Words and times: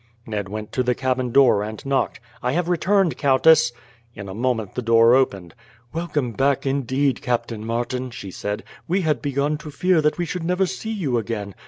Ned 0.25 0.49
went 0.49 0.71
to 0.71 0.81
the 0.81 0.95
cabin 0.95 1.31
door 1.31 1.61
and 1.61 1.85
knocked. 1.85 2.19
"I 2.41 2.53
have 2.53 2.67
returned, 2.67 3.19
countess." 3.19 3.71
In 4.15 4.27
a 4.27 4.33
moment 4.33 4.73
the 4.73 4.81
door 4.81 5.13
opened. 5.13 5.53
"Welcome 5.93 6.31
back, 6.31 6.65
indeed, 6.65 7.21
Captain 7.21 7.63
Martin," 7.63 8.09
she 8.09 8.31
said. 8.31 8.63
"We 8.87 9.01
had 9.01 9.21
begun 9.21 9.59
to 9.59 9.69
fear 9.69 10.01
that 10.01 10.17
we 10.17 10.25
should 10.25 10.43
never 10.43 10.65
see 10.65 10.89
you 10.91 11.19
again. 11.19 11.53